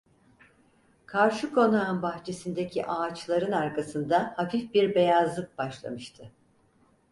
[1.05, 6.31] Karşı konağın bahçesindeki ağaçların arkasında hafif bir beyazlık başlamıştı.